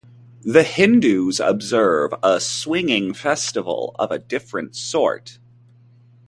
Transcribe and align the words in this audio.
The 0.41 0.63
Hindus 0.63 1.39
observe 1.39 2.15
a 2.23 2.39
swinging 2.39 3.13
festival 3.13 3.95
of 3.99 4.09
a 4.09 4.17
different 4.17 4.75
sort. 4.75 5.37